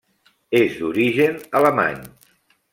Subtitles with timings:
[0.59, 2.03] És d'origen alemany.